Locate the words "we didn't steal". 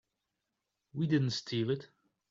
0.95-1.69